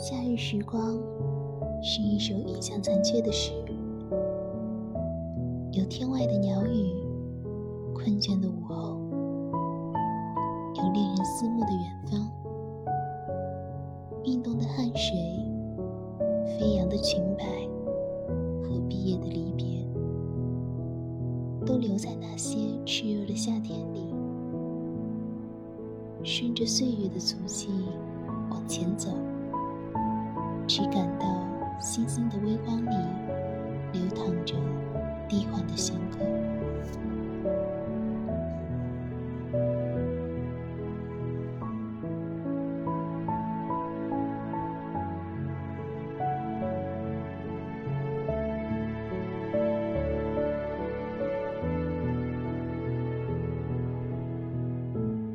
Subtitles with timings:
[0.00, 0.96] 夏日时光
[1.82, 3.52] 是一首印象残缺的诗，
[5.72, 6.94] 有天外的鸟语，
[7.92, 8.96] 困倦的午后，
[10.76, 12.30] 有令人思慕的远方，
[14.22, 15.18] 运动的汗水，
[16.46, 17.44] 飞扬的裙摆
[18.62, 19.84] 和毕业的离别，
[21.66, 22.56] 都留在那些
[22.86, 24.14] 炽热的夏天里，
[26.22, 27.68] 顺着岁月的足迹
[28.48, 29.10] 往前走。
[30.68, 31.48] 只感到
[31.80, 32.94] 星星的微光里
[33.94, 34.54] 流淌着
[35.26, 36.07] 低缓的旋律。